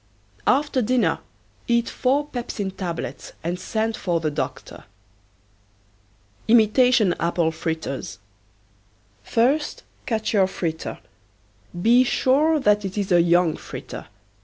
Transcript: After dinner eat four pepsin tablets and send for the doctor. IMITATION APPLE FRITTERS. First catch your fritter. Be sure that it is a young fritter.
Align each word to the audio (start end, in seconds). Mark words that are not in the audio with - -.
After 0.47 0.81
dinner 0.81 1.19
eat 1.67 1.87
four 1.87 2.25
pepsin 2.25 2.71
tablets 2.71 3.33
and 3.43 3.59
send 3.59 3.95
for 3.95 4.19
the 4.19 4.31
doctor. 4.31 4.85
IMITATION 6.47 7.13
APPLE 7.19 7.51
FRITTERS. 7.51 8.17
First 9.23 9.83
catch 10.07 10.33
your 10.33 10.47
fritter. 10.47 10.97
Be 11.79 12.03
sure 12.03 12.59
that 12.59 12.83
it 12.83 12.97
is 12.97 13.11
a 13.11 13.21
young 13.21 13.55
fritter. 13.55 14.07